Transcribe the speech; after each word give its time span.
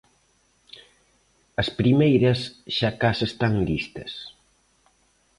As 1.61 1.69
primeiras 1.79 2.39
xa 2.77 2.91
case 3.01 3.23
están 3.31 3.53
listas. 3.67 4.11